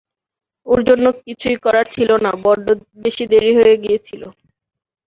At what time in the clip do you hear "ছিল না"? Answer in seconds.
1.95-2.31